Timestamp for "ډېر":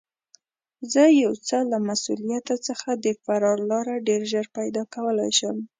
4.07-4.21